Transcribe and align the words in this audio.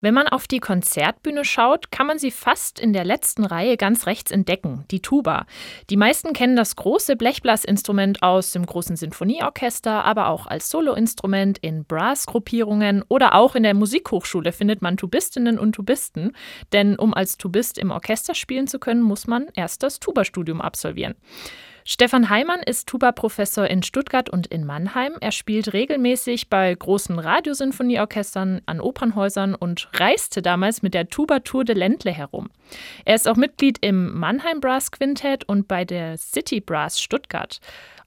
Wenn 0.00 0.14
man 0.14 0.28
auf 0.28 0.46
die 0.46 0.60
Konzertbühne 0.60 1.44
schaut, 1.44 1.90
kann 1.90 2.06
man 2.06 2.20
sie 2.20 2.30
fast 2.30 2.78
in 2.78 2.92
der 2.92 3.04
letzten 3.04 3.44
Reihe 3.44 3.76
ganz 3.76 4.06
rechts 4.06 4.30
entdecken, 4.30 4.84
die 4.92 5.02
Tuba. 5.02 5.44
Die 5.90 5.96
meisten 5.96 6.34
kennen 6.34 6.54
das 6.54 6.76
große 6.76 7.16
Blechblasinstrument 7.16 8.22
aus 8.22 8.52
dem 8.52 8.64
großen 8.64 8.94
Sinfonieorchester, 8.94 10.04
aber 10.04 10.28
auch 10.28 10.46
als 10.46 10.70
Soloinstrument 10.70 11.58
in 11.58 11.84
Brassgruppierungen 11.84 13.02
oder 13.08 13.34
auch 13.34 13.56
in 13.56 13.64
der 13.64 13.74
Musikhochschule 13.74 14.52
findet 14.52 14.82
man 14.82 14.96
Tubistinnen 14.96 15.58
und 15.58 15.72
Tubisten, 15.72 16.30
denn 16.72 16.96
um 16.96 17.12
als 17.12 17.36
Tubist 17.36 17.76
im 17.76 17.90
Orchester 17.90 18.36
spielen 18.36 18.68
zu 18.68 18.78
können, 18.78 19.02
muss 19.02 19.26
man 19.26 19.48
erst 19.56 19.82
das 19.82 19.98
Tubastudium 19.98 20.60
absolvieren. 20.60 21.16
Stefan 21.90 22.28
Heimann 22.28 22.60
ist 22.60 22.86
Tuba-Professor 22.86 23.66
in 23.66 23.82
Stuttgart 23.82 24.28
und 24.28 24.46
in 24.46 24.66
Mannheim. 24.66 25.14
Er 25.22 25.32
spielt 25.32 25.72
regelmäßig 25.72 26.50
bei 26.50 26.74
großen 26.74 27.18
Radiosinfonieorchestern 27.18 28.60
an 28.66 28.82
Opernhäusern 28.82 29.54
und 29.54 29.88
reiste 29.94 30.42
damals 30.42 30.82
mit 30.82 30.92
der 30.92 31.08
Tuba 31.08 31.40
Tour 31.40 31.64
de 31.64 31.74
Ländle 31.74 32.12
herum. 32.12 32.50
Er 33.06 33.14
ist 33.14 33.26
auch 33.26 33.36
Mitglied 33.36 33.78
im 33.80 34.18
Mannheim 34.18 34.60
Brass 34.60 34.90
Quintett 34.90 35.44
und 35.48 35.66
bei 35.66 35.86
der 35.86 36.18
City 36.18 36.60
Brass 36.60 37.00
Stuttgart. 37.00 37.58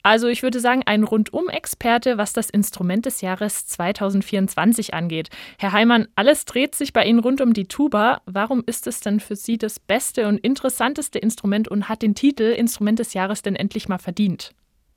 Also 0.03 0.27
ich 0.27 0.41
würde 0.41 0.59
sagen, 0.59 0.81
ein 0.85 1.03
Rundum-Experte, 1.03 2.17
was 2.17 2.33
das 2.33 2.49
Instrument 2.49 3.05
des 3.05 3.21
Jahres 3.21 3.67
2024 3.67 4.95
angeht. 4.95 5.29
Herr 5.59 5.73
Heimann, 5.73 6.07
alles 6.15 6.45
dreht 6.45 6.73
sich 6.73 6.91
bei 6.91 7.05
Ihnen 7.05 7.19
rund 7.19 7.39
um 7.39 7.53
die 7.53 7.67
Tuba. 7.67 8.21
Warum 8.25 8.63
ist 8.65 8.87
es 8.87 9.01
denn 9.01 9.19
für 9.19 9.35
Sie 9.35 9.59
das 9.59 9.79
beste 9.79 10.27
und 10.27 10.39
interessanteste 10.39 11.19
Instrument 11.19 11.67
und 11.67 11.87
hat 11.87 12.01
den 12.01 12.15
Titel 12.15 12.43
Instrument 12.43 12.97
des 12.97 13.13
Jahres 13.13 13.43
denn 13.43 13.55
endlich 13.55 13.70
mal 13.89 13.97
verdient? 13.97 14.51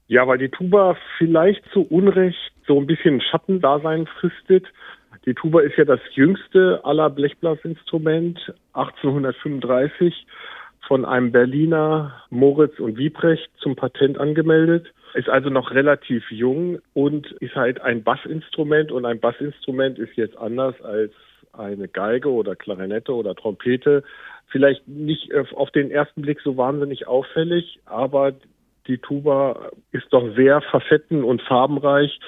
Ja, 0.07 0.27
weil 0.27 0.39
die 0.39 0.51
Tuba 0.51 0.97
vielleicht 1.19 1.65
zu 1.73 1.83
Unrecht 1.83 2.53
so 2.67 2.79
ein 2.79 2.87
bisschen 2.87 3.21
Schattendasein 3.21 4.07
fristet. 4.07 4.67
Die 5.27 5.35
Tuba 5.35 5.61
ist 5.61 5.77
ja 5.79 5.85
das 5.85 6.01
jüngste 6.13 6.81
aller 6.85 7.09
Blechblasinstrument, 7.09 8.55
1835 8.75 10.27
von 10.87 11.05
einem 11.07 11.33
Berliner 11.33 12.23
Moritz 12.29 12.79
und 12.79 12.99
Wiebrecht 12.99 13.49
zum 13.59 13.77
Patent 13.77 14.19
angemeldet. 14.19 14.93
Ist 15.15 15.29
also 15.29 15.49
noch 15.49 15.71
relativ 15.71 16.31
jung 16.31 16.79
und 16.93 17.31
ist 17.41 17.55
halt 17.55 17.81
ein 17.81 18.03
Bassinstrument 18.03 18.93
und 18.93 19.07
ein 19.07 19.21
Bassinstrument 19.21 19.99
ist 19.99 20.15
jetzt 20.17 20.37
anders 20.37 20.75
als 20.83 21.13
eine 21.53 21.89
Geige 21.89 22.31
oder 22.31 22.57
Klarinette 22.57 23.15
oder 23.15 23.35
Trompete. 23.35 24.03
Vielleicht 24.49 24.87
nicht 24.87 25.33
auf 25.55 25.71
den 25.71 25.91
ersten 25.91 26.23
Blick 26.23 26.41
so 26.43 26.57
wahnsinnig 26.57 27.07
auffällig, 27.07 27.79
aber 27.87 28.33
die 28.87 28.99
Tuba 28.99 29.71
ist 29.93 30.07
doch 30.11 30.35
sehr 30.35 30.61
facetten- 30.61 31.25
und 31.25 31.43
farbenreich. 31.43 32.21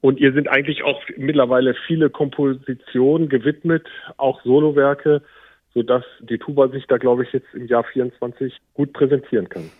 Und 0.00 0.18
ihr 0.18 0.32
sind 0.32 0.48
eigentlich 0.48 0.82
auch 0.82 1.00
mittlerweile 1.16 1.74
viele 1.86 2.10
Kompositionen 2.10 3.28
gewidmet, 3.28 3.86
auch 4.16 4.42
Solowerke 4.42 5.22
sodass 5.74 6.04
die 6.20 6.38
Tuba 6.38 6.68
sich 6.68 6.86
da, 6.86 6.98
glaube 6.98 7.24
ich, 7.24 7.32
jetzt 7.32 7.52
im 7.54 7.66
Jahr 7.66 7.84
24 7.84 8.54
gut 8.74 8.92
präsentieren 8.92 9.48
kann. 9.48 9.70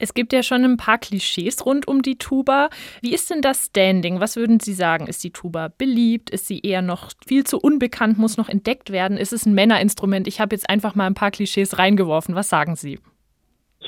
Es 0.00 0.14
gibt 0.14 0.32
ja 0.32 0.44
schon 0.44 0.64
ein 0.64 0.76
paar 0.76 0.98
Klischees 0.98 1.66
rund 1.66 1.88
um 1.88 2.02
die 2.02 2.18
Tuba. 2.18 2.68
Wie 3.02 3.12
ist 3.12 3.30
denn 3.30 3.42
das 3.42 3.66
Standing? 3.66 4.20
Was 4.20 4.36
würden 4.36 4.60
Sie 4.60 4.72
sagen? 4.72 5.08
Ist 5.08 5.24
die 5.24 5.32
Tuba 5.32 5.72
beliebt? 5.76 6.30
Ist 6.30 6.46
sie 6.46 6.60
eher 6.60 6.82
noch 6.82 7.10
viel 7.26 7.42
zu 7.42 7.58
unbekannt, 7.58 8.16
muss 8.16 8.36
noch 8.36 8.48
entdeckt 8.48 8.92
werden? 8.92 9.16
Ist 9.16 9.32
es 9.32 9.44
ein 9.44 9.54
Männerinstrument? 9.54 10.28
Ich 10.28 10.40
habe 10.40 10.54
jetzt 10.54 10.70
einfach 10.70 10.94
mal 10.94 11.06
ein 11.06 11.14
paar 11.14 11.32
Klischees 11.32 11.78
reingeworfen. 11.78 12.36
Was 12.36 12.48
sagen 12.48 12.76
Sie? 12.76 13.00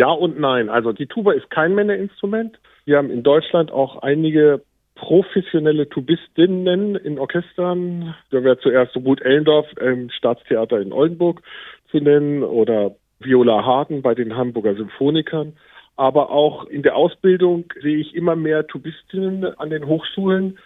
Ja 0.00 0.12
und 0.12 0.40
nein. 0.40 0.70
Also 0.70 0.92
die 0.92 1.06
Tuba 1.06 1.32
ist 1.32 1.50
kein 1.50 1.74
Männerinstrument. 1.74 2.58
Wir 2.86 2.96
haben 2.96 3.10
in 3.10 3.22
Deutschland 3.22 3.70
auch 3.70 4.00
einige 4.00 4.62
professionelle 4.94 5.90
Tubistinnen 5.90 6.96
in 6.96 7.18
Orchestern. 7.18 8.14
Da 8.30 8.42
wäre 8.42 8.58
zuerst 8.60 8.94
so 8.94 9.02
gut 9.02 9.20
Ellendorf 9.20 9.66
im 9.76 10.08
Staatstheater 10.08 10.80
in 10.80 10.94
Oldenburg 10.94 11.42
zu 11.90 11.98
nennen 11.98 12.42
oder 12.42 12.96
Viola 13.18 13.62
Harten 13.62 14.00
bei 14.00 14.14
den 14.14 14.38
Hamburger 14.38 14.74
Symphonikern. 14.74 15.52
Aber 15.96 16.30
auch 16.30 16.64
in 16.64 16.82
der 16.82 16.96
Ausbildung 16.96 17.64
sehe 17.82 17.98
ich 17.98 18.14
immer 18.14 18.36
mehr 18.36 18.66
Tubistinnen 18.66 19.44
an 19.58 19.68
den 19.68 19.86
Hochschulen, 19.86 20.58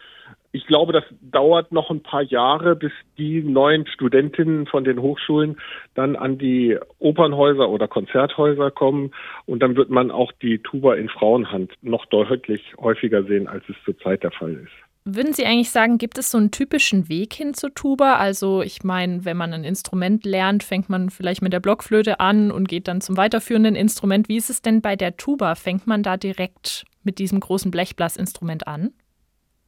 ich 0.54 0.68
glaube, 0.68 0.92
das 0.92 1.02
dauert 1.20 1.72
noch 1.72 1.90
ein 1.90 2.04
paar 2.04 2.22
Jahre, 2.22 2.76
bis 2.76 2.92
die 3.18 3.42
neuen 3.42 3.88
Studentinnen 3.88 4.66
von 4.66 4.84
den 4.84 5.02
Hochschulen 5.02 5.56
dann 5.96 6.14
an 6.14 6.38
die 6.38 6.78
Opernhäuser 7.00 7.68
oder 7.68 7.88
Konzerthäuser 7.88 8.70
kommen. 8.70 9.10
Und 9.46 9.64
dann 9.64 9.74
wird 9.74 9.90
man 9.90 10.12
auch 10.12 10.30
die 10.30 10.60
Tuba 10.60 10.94
in 10.94 11.08
Frauenhand 11.08 11.72
noch 11.82 12.06
deutlich 12.06 12.62
häufiger 12.78 13.24
sehen, 13.24 13.48
als 13.48 13.64
es 13.68 13.74
zurzeit 13.84 14.22
der 14.22 14.30
Fall 14.30 14.54
ist. 14.54 14.72
Würden 15.04 15.32
Sie 15.32 15.44
eigentlich 15.44 15.70
sagen, 15.70 15.98
gibt 15.98 16.18
es 16.18 16.30
so 16.30 16.38
einen 16.38 16.52
typischen 16.52 17.08
Weg 17.08 17.34
hin 17.34 17.54
zur 17.54 17.74
Tuba? 17.74 18.14
Also 18.14 18.62
ich 18.62 18.84
meine, 18.84 19.24
wenn 19.24 19.36
man 19.36 19.52
ein 19.52 19.64
Instrument 19.64 20.24
lernt, 20.24 20.62
fängt 20.62 20.88
man 20.88 21.10
vielleicht 21.10 21.42
mit 21.42 21.52
der 21.52 21.58
Blockflöte 21.58 22.20
an 22.20 22.52
und 22.52 22.68
geht 22.68 22.86
dann 22.86 23.00
zum 23.00 23.16
weiterführenden 23.16 23.74
Instrument. 23.74 24.28
Wie 24.28 24.36
ist 24.36 24.50
es 24.50 24.62
denn 24.62 24.82
bei 24.82 24.94
der 24.94 25.16
Tuba? 25.16 25.56
Fängt 25.56 25.88
man 25.88 26.04
da 26.04 26.16
direkt 26.16 26.84
mit 27.02 27.18
diesem 27.18 27.40
großen 27.40 27.72
Blechblasinstrument 27.72 28.68
an? 28.68 28.92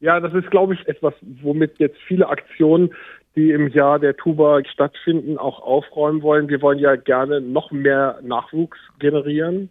Ja, 0.06 0.21
das 0.21 0.33
ist, 0.34 0.53
glaube 0.53 0.75
ich, 0.75 0.87
etwas, 0.87 1.15
womit 1.43 1.81
jetzt 1.81 1.99
viele 2.06 2.28
Aktionen, 2.28 2.94
die 3.34 3.50
im 3.50 3.67
Jahr 3.67 3.99
der 3.99 4.17
Tuba 4.17 4.61
stattfinden, 4.72 5.37
auch 5.37 5.59
aufräumen 5.59 6.22
wollen. 6.22 6.49
Wir 6.49 6.62
wollen 6.62 6.78
ja 6.78 6.94
gerne 6.94 7.41
noch 7.41 7.72
mehr 7.72 8.21
Nachwuchs 8.22 8.78
generieren. 9.00 9.69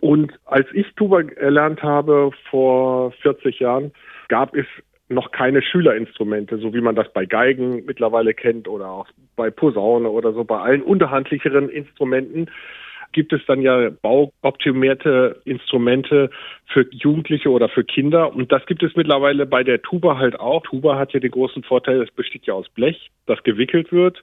Und 0.00 0.32
als 0.46 0.66
ich 0.72 0.86
Tuba 0.94 1.20
erlernt 1.20 1.82
habe 1.82 2.30
vor 2.48 3.12
40 3.20 3.60
Jahren, 3.60 3.92
gab 4.28 4.56
es 4.56 4.64
noch 5.10 5.30
keine 5.30 5.60
Schülerinstrumente, 5.60 6.56
so 6.56 6.72
wie 6.72 6.80
man 6.80 6.94
das 6.94 7.12
bei 7.12 7.26
Geigen 7.26 7.84
mittlerweile 7.84 8.32
kennt 8.32 8.68
oder 8.68 8.88
auch 8.88 9.08
bei 9.36 9.50
Posaune 9.50 10.08
oder 10.08 10.32
so, 10.32 10.42
bei 10.44 10.58
allen 10.58 10.80
unterhandlicheren 10.80 11.68
Instrumenten 11.68 12.46
gibt 13.12 13.32
es 13.32 13.40
dann 13.46 13.60
ja 13.60 13.90
bauoptimierte 14.02 15.40
Instrumente 15.44 16.30
für 16.66 16.86
Jugendliche 16.90 17.50
oder 17.50 17.68
für 17.68 17.84
Kinder. 17.84 18.34
Und 18.34 18.52
das 18.52 18.64
gibt 18.66 18.82
es 18.82 18.94
mittlerweile 18.96 19.46
bei 19.46 19.64
der 19.64 19.82
Tuba 19.82 20.18
halt 20.18 20.38
auch. 20.38 20.62
Tuba 20.62 20.98
hat 20.98 21.12
ja 21.12 21.20
den 21.20 21.30
großen 21.30 21.62
Vorteil, 21.62 22.02
es 22.02 22.10
besteht 22.10 22.46
ja 22.46 22.54
aus 22.54 22.68
Blech, 22.70 23.10
das 23.26 23.42
gewickelt 23.42 23.92
wird. 23.92 24.22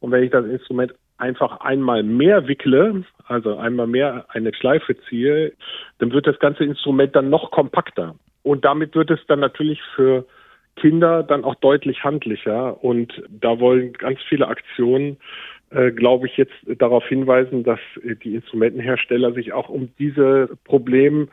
Und 0.00 0.10
wenn 0.12 0.22
ich 0.22 0.30
das 0.30 0.44
Instrument 0.46 0.94
einfach 1.18 1.60
einmal 1.60 2.02
mehr 2.02 2.46
wickle, 2.46 3.04
also 3.26 3.56
einmal 3.56 3.86
mehr 3.86 4.26
eine 4.28 4.54
Schleife 4.54 4.96
ziehe, 5.08 5.52
dann 5.98 6.12
wird 6.12 6.26
das 6.26 6.38
ganze 6.38 6.64
Instrument 6.64 7.16
dann 7.16 7.30
noch 7.30 7.50
kompakter. 7.50 8.14
Und 8.42 8.64
damit 8.64 8.94
wird 8.94 9.10
es 9.10 9.20
dann 9.26 9.40
natürlich 9.40 9.80
für 9.94 10.26
Kinder 10.76 11.22
dann 11.22 11.44
auch 11.44 11.54
deutlich 11.56 12.04
handlicher. 12.04 12.82
Und 12.84 13.22
da 13.28 13.58
wollen 13.58 13.94
ganz 13.94 14.20
viele 14.28 14.46
Aktionen 14.46 15.16
äh, 15.70 15.90
glaube 15.90 16.26
ich, 16.26 16.36
jetzt 16.36 16.54
darauf 16.78 17.04
hinweisen, 17.06 17.64
dass 17.64 17.80
äh, 18.02 18.14
die 18.16 18.34
Instrumentenhersteller 18.34 19.32
sich 19.32 19.52
auch 19.52 19.68
um 19.68 19.90
diese 19.98 20.56
Probleme 20.64 21.28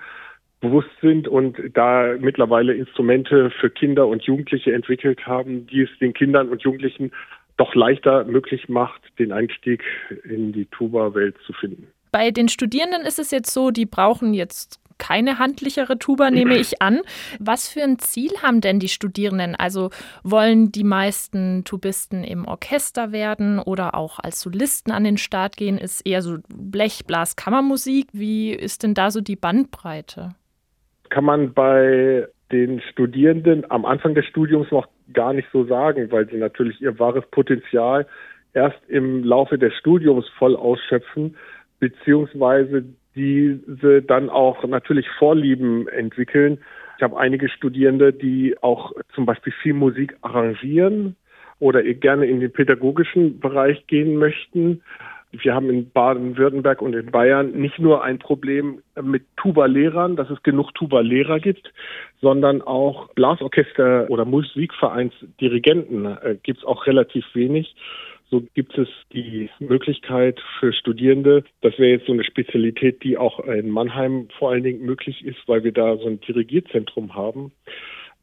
bewusst 0.60 0.90
sind 1.02 1.28
und 1.28 1.58
da 1.74 2.16
mittlerweile 2.20 2.74
Instrumente 2.74 3.52
für 3.60 3.70
Kinder 3.70 4.08
und 4.08 4.24
Jugendliche 4.24 4.74
entwickelt 4.74 5.28
haben, 5.28 5.68
die 5.68 5.82
es 5.82 5.90
den 6.00 6.14
Kindern 6.14 6.50
und 6.50 6.62
Jugendlichen 6.62 7.12
doch 7.58 7.76
leichter 7.76 8.24
möglich 8.24 8.70
macht, 8.70 9.02
den 9.20 9.32
Einstieg 9.32 9.84
in 10.24 10.54
die 10.54 10.66
Tuba-Welt 10.66 11.36
zu 11.46 11.54
finden. 11.54 11.88
Bei 12.12 12.32
den 12.32 12.48
Studierenden 12.48 13.02
ist 13.02 13.20
es 13.20 13.32
jetzt 13.32 13.52
so, 13.52 13.72
die 13.72 13.86
brauchen 13.86 14.34
jetzt 14.34 14.80
keine 14.98 15.40
handlichere 15.40 15.98
Tuba, 15.98 16.32
nehme 16.32 16.58
ich 16.58 16.82
an. 16.82 17.02
Was 17.40 17.68
für 17.70 17.82
ein 17.82 18.00
Ziel 18.00 18.32
haben 18.42 18.62
denn 18.62 18.80
die 18.80 18.88
Studierenden? 18.88 19.56
Also 19.56 19.90
wollen 20.24 20.72
die 20.72 20.84
meisten 20.84 21.64
Tubisten 21.64 22.24
im 22.24 22.46
Orchester 22.46 23.12
werden 23.12 23.60
oder 23.60 23.96
auch 23.96 24.20
als 24.20 24.42
Solisten 24.42 24.92
an 24.92 25.04
den 25.04 25.18
Start 25.18 25.58
gehen? 25.58 25.78
Ist 25.78 26.02
eher 26.06 26.22
so 26.22 26.38
Blech, 26.54 27.06
Blas, 27.06 27.36
Kammermusik? 27.36 28.08
Wie 28.14 28.52
ist 28.52 28.84
denn 28.84 28.94
da 28.94 29.12
so 29.12 29.22
die 29.22 29.36
Bandbreite? 29.36 30.36
Kann 31.10 31.26
man 31.26 31.54
bei 31.54 32.28
den 32.52 32.82
Studierenden 32.82 33.70
am 33.70 33.86
Anfang 33.86 34.16
des 34.16 34.26
Studiums 34.26 34.72
noch 34.72 34.88
gar 35.14 35.34
nicht 35.34 35.48
so 35.52 35.66
sagen, 35.66 36.12
weil 36.12 36.30
sie 36.30 36.38
natürlich 36.38 36.82
ihr 36.82 36.98
wahres 37.00 37.26
Potenzial 37.32 38.08
erst 38.54 38.80
im 38.88 39.24
Laufe 39.24 39.58
des 39.58 39.74
Studiums 39.76 40.28
voll 40.38 40.56
ausschöpfen, 40.56 41.36
beziehungsweise 41.80 42.86
diese 43.16 44.02
dann 44.02 44.30
auch 44.30 44.64
natürlich 44.66 45.08
Vorlieben 45.18 45.88
entwickeln. 45.88 46.60
Ich 46.98 47.04
habe 47.04 47.18
einige 47.18 47.50
Studierende, 47.50 48.14
die 48.14 48.56
auch 48.62 48.94
zum 49.14 49.26
Beispiel 49.26 49.54
viel 49.62 49.74
Musik 49.74 50.16
arrangieren 50.22 51.16
oder 51.60 51.82
gerne 51.82 52.26
in 52.26 52.40
den 52.40 52.52
pädagogischen 52.52 53.40
Bereich 53.40 53.86
gehen 53.88 54.18
möchten. 54.18 54.82
Wir 55.32 55.56
haben 55.56 55.70
in 55.72 55.90
Baden-Württemberg 55.90 56.82
und 56.82 56.94
in 56.94 57.08
Bayern 57.08 57.52
nicht 57.54 57.80
nur 57.80 58.04
ein 58.04 58.20
Problem 58.20 58.84
mit 59.02 59.24
Tuba-Lehrern, 59.38 60.16
dass 60.16 60.30
es 60.30 60.44
genug 60.44 60.76
Tuba-Lehrer 60.76 61.40
gibt, 61.40 61.74
sondern 62.22 62.62
auch 62.62 63.10
Blasorchester 63.16 64.06
oder 64.10 64.26
Musikvereinsdirigenten 64.26 66.06
äh, 66.06 66.38
gibt 66.44 66.60
es 66.60 66.66
auch 66.66 66.86
relativ 66.86 67.26
wenig. 67.34 67.76
So 68.34 68.42
gibt 68.56 68.76
es 68.80 68.88
die 69.14 69.52
Möglichkeit 69.60 70.42
für 70.60 70.74
Studierende, 70.74 71.44
das 71.62 71.78
wäre 71.78 71.92
jetzt 71.92 72.08
so 72.08 72.14
eine 72.14 72.24
Spezialität, 72.24 73.04
die 73.04 73.16
auch 73.16 73.40
in 73.42 73.70
Mannheim 73.70 74.28
vor 74.40 74.50
allen 74.50 74.64
Dingen 74.64 74.84
möglich 74.84 75.24
ist, 75.24 75.38
weil 75.46 75.64
wir 75.64 75.72
da 75.72 75.98
so 75.98 76.08
ein 76.08 76.20
Dirigierzentrum 76.20 77.14
haben, 77.14 77.52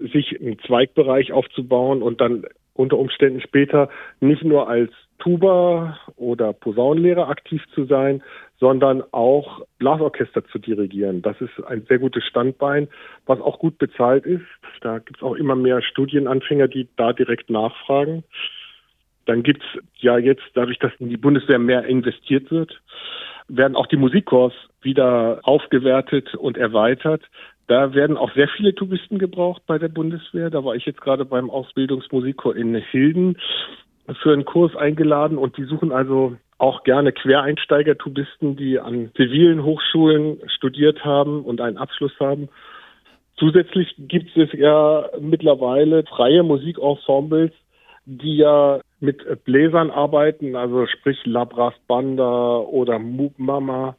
sich 0.01 0.37
einen 0.41 0.59
Zweigbereich 0.67 1.31
aufzubauen 1.31 2.03
und 2.03 2.21
dann 2.21 2.45
unter 2.75 2.99
Umständen 2.99 3.41
später 3.41 3.89
nicht 4.19 4.43
nur 4.43 4.69
als 4.69 4.91
Tuba 5.21 5.97
oder 6.17 6.55
Posaunenlehrer 6.55 7.29
aktiv 7.29 7.62
zu 7.73 7.85
sein, 7.85 8.21
sondern 8.59 9.05
auch 9.12 9.65
Blasorchester 9.79 10.45
zu 10.47 10.59
dirigieren. 10.59 11.23
Das 11.23 11.41
ist 11.41 11.62
ein 11.69 11.87
sehr 11.89 12.01
gutes 12.01 12.25
Standbein, 12.25 12.89
was 13.27 13.41
auch 13.41 13.61
gut 13.61 13.79
bezahlt 13.79 14.27
ist. 14.27 14.43
Da 14.81 14.99
gibt 14.99 15.19
es 15.19 15.23
auch 15.23 15.37
immer 15.37 15.55
mehr 15.55 15.83
Studienanfänger, 15.83 16.67
die 16.67 16.89
da 16.97 17.12
direkt 17.12 17.49
nachfragen. 17.49 18.25
Dann 19.26 19.43
gibt 19.43 19.62
es 19.62 19.82
ja 19.99 20.19
jetzt, 20.19 20.43
dadurch, 20.55 20.78
dass 20.78 20.93
in 20.99 21.08
die 21.08 21.17
Bundeswehr 21.17 21.58
mehr 21.58 21.84
investiert 21.84 22.50
wird, 22.50 22.81
werden 23.49 23.76
auch 23.76 23.87
die 23.87 23.96
Musikchors 23.96 24.52
wieder 24.82 25.40
aufgewertet 25.43 26.34
und 26.34 26.56
erweitert. 26.56 27.22
Da 27.67 27.94
werden 27.94 28.17
auch 28.17 28.32
sehr 28.34 28.49
viele 28.49 28.75
Tubisten 28.75 29.19
gebraucht 29.19 29.62
bei 29.67 29.78
der 29.78 29.88
Bundeswehr. 29.88 30.50
Da 30.50 30.64
war 30.64 30.75
ich 30.75 30.87
jetzt 30.87 31.00
gerade 31.00 31.25
beim 31.25 31.50
Ausbildungsmusikchor 31.50 32.56
in 32.56 32.75
Hilden 32.75 33.37
für 34.22 34.32
einen 34.32 34.44
Kurs 34.44 34.75
eingeladen 34.75 35.38
und 35.38 35.56
die 35.56 35.64
suchen 35.64 35.93
also 35.93 36.37
auch 36.58 36.84
gerne 36.84 37.12
Quereinsteiger-Tubisten, 37.12 38.56
die 38.56 38.78
an 38.78 39.11
zivilen 39.16 39.64
Hochschulen 39.64 40.40
studiert 40.56 41.05
haben 41.05 41.43
und 41.43 41.61
einen 41.61 41.78
Abschluss 41.78 42.12
haben. 42.20 42.49
Zusätzlich 43.38 43.94
gibt 43.96 44.37
es 44.37 44.50
ja 44.52 45.08
mittlerweile 45.19 46.05
freie 46.05 46.43
Musikensembles, 46.43 47.52
die 48.05 48.37
ja 48.37 48.81
mit 49.00 49.44
Bläsern 49.44 49.91
arbeiten, 49.91 50.56
also 50.56 50.87
sprich 50.87 51.25
Labras 51.25 51.75
Banda 51.87 52.58
oder 52.58 52.99
Moop 52.99 53.38
Mama. 53.38 53.97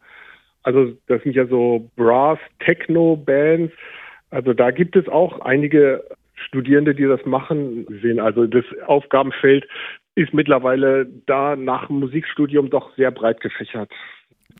Also 0.64 0.94
das 1.08 1.24
sind 1.24 1.36
ja 1.36 1.48
so 1.48 1.90
Brass-Techno-Bands. 1.96 3.74
Also 4.30 4.54
da 4.54 4.72
gibt 4.72 4.96
es 4.96 5.08
auch 5.08 5.42
einige 5.42 6.04
Studierende, 6.36 6.96
die 6.96 7.06
das 7.06 7.26
machen, 7.26 7.86
sehen. 8.02 8.20
Also 8.20 8.46
das 8.46 8.66
Aufgabenfeld 8.86 9.68
ist 10.16 10.34
mittlerweile 10.34 11.08
da 11.26 11.56
nach 11.56 11.88
dem 11.88 12.00
Musikstudium 12.00 12.70
doch 12.70 12.96
sehr 12.96 13.12
breit 13.12 13.42
gefächert. 13.42 13.92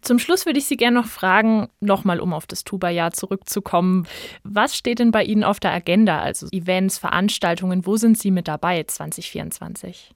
Zum 0.02 0.18
Schluss 0.18 0.46
würde 0.46 0.58
ich 0.58 0.66
Sie 0.66 0.78
gerne 0.78 1.00
noch 1.00 1.06
fragen, 1.06 1.68
nochmal 1.80 2.20
um 2.20 2.34
auf 2.34 2.48
das 2.48 2.64
Tuba-Jahr 2.64 3.12
zurückzukommen. 3.12 4.08
Was 4.44 4.76
steht 4.76 5.00
denn 5.00 5.12
bei 5.12 5.24
Ihnen 5.24 5.44
auf 5.44 5.60
der 5.60 5.74
Agenda? 5.74 6.20
Also 6.20 6.48
Events, 6.52 6.98
Veranstaltungen, 6.98 7.86
wo 7.86 7.98
sind 7.98 8.18
Sie 8.18 8.32
mit 8.32 8.48
dabei 8.48 8.84
2024? 8.84 10.12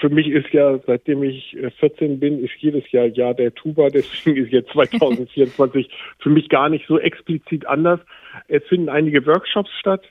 Für 0.00 0.10
mich 0.10 0.28
ist 0.28 0.52
ja, 0.52 0.78
seitdem 0.86 1.22
ich 1.22 1.56
14 1.78 2.12
äh, 2.12 2.16
bin, 2.16 2.44
ist 2.44 2.52
jedes 2.58 2.90
Jahr 2.92 3.06
Jahr 3.06 3.34
der 3.34 3.54
Tuba. 3.54 3.88
Deswegen 3.92 4.36
ist 4.36 4.52
jetzt 4.52 4.70
2024 4.72 5.88
für 6.18 6.30
mich 6.30 6.48
gar 6.48 6.68
nicht 6.68 6.86
so 6.86 6.98
explizit 6.98 7.66
anders. 7.66 8.00
Es 8.48 8.62
finden 8.64 8.90
einige 8.90 9.24
Workshops 9.24 9.70
statt, 9.78 10.04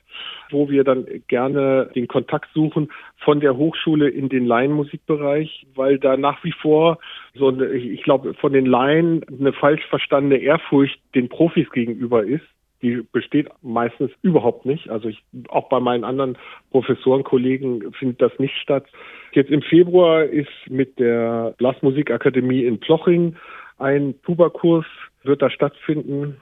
wo 0.50 0.68
wir 0.68 0.82
dann 0.82 1.06
gerne 1.28 1.90
den 1.94 2.08
Kontakt 2.08 2.48
suchen 2.52 2.90
von 3.18 3.38
der 3.38 3.56
Hochschule 3.56 4.08
in 4.08 4.28
den 4.28 4.46
Laienmusikbereich, 4.46 5.66
weil 5.76 5.98
da 5.98 6.16
nach 6.16 6.42
wie 6.42 6.52
vor 6.52 6.98
so 7.34 7.48
eine, 7.48 7.66
ich 7.68 8.02
glaube, 8.02 8.34
von 8.34 8.52
den 8.52 8.66
Laien 8.66 9.24
eine 9.28 9.52
falsch 9.52 9.84
verstandene 9.86 10.38
Ehrfurcht 10.38 10.98
den 11.14 11.28
Profis 11.28 11.70
gegenüber 11.70 12.24
ist 12.24 12.46
die 12.86 13.02
besteht 13.10 13.48
meistens 13.62 14.12
überhaupt 14.22 14.64
nicht. 14.64 14.88
Also 14.90 15.08
ich, 15.08 15.22
auch 15.48 15.68
bei 15.68 15.80
meinen 15.80 16.04
anderen 16.04 16.38
Professorenkollegen 16.70 17.92
findet 17.94 18.22
das 18.22 18.38
nicht 18.38 18.56
statt. 18.58 18.86
Jetzt 19.32 19.50
im 19.50 19.62
Februar 19.62 20.24
ist 20.24 20.50
mit 20.68 20.98
der 21.00 21.54
Blasmusikakademie 21.58 22.64
in 22.64 22.78
Ploching 22.78 23.36
ein 23.78 24.14
Tuba-Kurs 24.22 24.86
wird 25.24 25.42
da 25.42 25.50
stattfinden. 25.50 26.40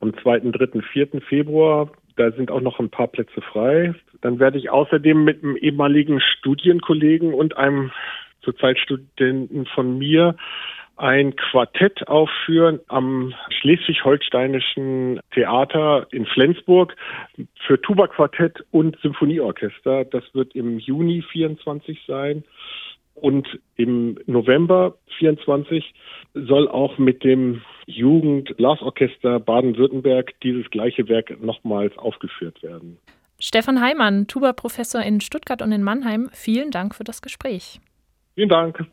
Am 0.00 0.12
2., 0.22 0.40
3., 0.40 0.82
4. 0.82 1.08
Februar. 1.28 1.90
Da 2.16 2.32
sind 2.32 2.50
auch 2.50 2.60
noch 2.60 2.80
ein 2.80 2.90
paar 2.90 3.06
Plätze 3.06 3.40
frei. 3.40 3.94
Dann 4.20 4.40
werde 4.40 4.58
ich 4.58 4.70
außerdem 4.70 5.22
mit 5.22 5.42
einem 5.42 5.56
ehemaligen 5.56 6.20
Studienkollegen 6.20 7.32
und 7.32 7.56
einem 7.56 7.92
zurzeit 8.42 8.78
Studenten 8.78 9.66
von 9.66 9.98
mir 9.98 10.34
ein 10.98 11.36
Quartett 11.36 12.06
aufführen 12.08 12.80
am 12.88 13.32
Schleswig-Holsteinischen 13.50 15.20
Theater 15.32 16.06
in 16.10 16.26
Flensburg 16.26 16.96
für 17.66 17.80
Tuba-Quartett 17.80 18.64
und 18.72 18.98
Symphonieorchester. 19.00 20.04
Das 20.04 20.24
wird 20.34 20.54
im 20.54 20.78
Juni 20.78 21.22
24 21.22 22.00
sein. 22.06 22.44
Und 23.14 23.48
im 23.76 24.18
November 24.26 24.96
24 25.18 25.92
soll 26.34 26.68
auch 26.68 26.98
mit 26.98 27.24
dem 27.24 27.62
Jugend-Blasorchester 27.86 29.40
Baden-Württemberg 29.40 30.38
dieses 30.42 30.70
gleiche 30.70 31.08
Werk 31.08 31.40
nochmals 31.42 31.96
aufgeführt 31.98 32.62
werden. 32.62 32.98
Stefan 33.40 33.80
Heimann, 33.80 34.26
Tuba-Professor 34.26 35.02
in 35.02 35.20
Stuttgart 35.20 35.62
und 35.62 35.72
in 35.72 35.82
Mannheim, 35.82 36.28
vielen 36.32 36.70
Dank 36.70 36.94
für 36.94 37.04
das 37.04 37.22
Gespräch. 37.22 37.80
Vielen 38.34 38.48
Dank. 38.48 38.84